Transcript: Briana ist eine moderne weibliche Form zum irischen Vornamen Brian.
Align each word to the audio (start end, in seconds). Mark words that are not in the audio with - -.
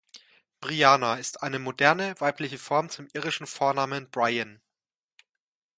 Briana 0.61 1.17
ist 1.19 1.43
eine 1.43 1.59
moderne 1.59 2.15
weibliche 2.17 2.57
Form 2.57 2.89
zum 2.89 3.07
irischen 3.13 3.45
Vornamen 3.45 4.09
Brian. 4.09 4.59